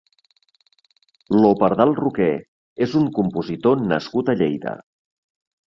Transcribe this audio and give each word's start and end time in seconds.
Lo 1.43 1.51
pardal 1.59 1.93
roquer 1.99 2.31
és 2.87 2.97
un 3.03 3.07
compositor 3.21 3.87
nascut 3.93 4.35
a 4.35 4.39
Lleida. 4.43 4.77